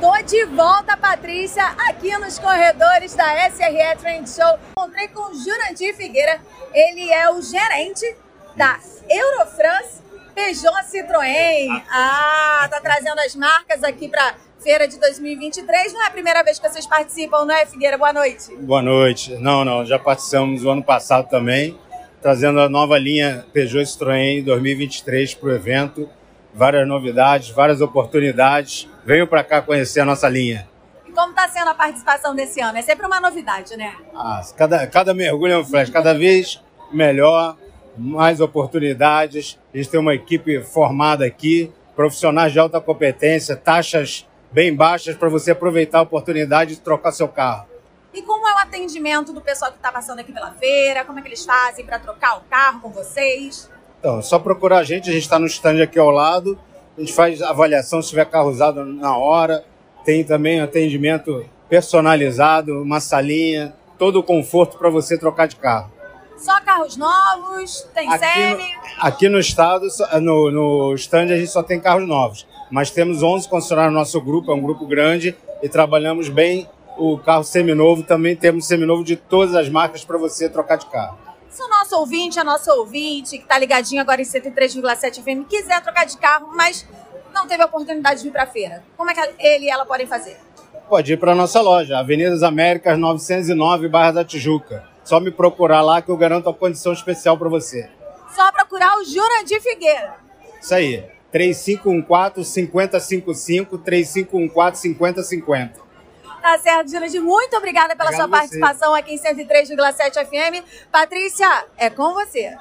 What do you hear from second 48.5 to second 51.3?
o atendimento do pessoal que está passando aqui pela feira? Como é que